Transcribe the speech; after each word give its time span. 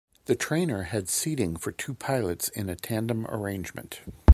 The 0.25 0.33
trainer 0.35 0.81
has 0.85 1.11
seating 1.11 1.57
for 1.57 1.71
two 1.71 1.93
pilots 1.93 2.49
in 2.49 2.69
a 2.69 2.75
tandem 2.75 3.27
arrangement. 3.27 4.01